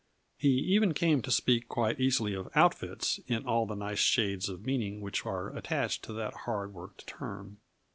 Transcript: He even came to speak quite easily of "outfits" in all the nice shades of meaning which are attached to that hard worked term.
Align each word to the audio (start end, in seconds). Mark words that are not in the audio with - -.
He 0.35 0.57
even 0.73 0.95
came 0.95 1.21
to 1.21 1.29
speak 1.29 1.67
quite 1.69 1.99
easily 2.01 2.33
of 2.33 2.49
"outfits" 2.55 3.19
in 3.27 3.45
all 3.45 3.67
the 3.67 3.75
nice 3.75 3.99
shades 3.99 4.49
of 4.49 4.65
meaning 4.65 4.99
which 4.99 5.27
are 5.27 5.55
attached 5.55 6.01
to 6.05 6.13
that 6.13 6.33
hard 6.45 6.73
worked 6.73 7.05
term. 7.05 7.57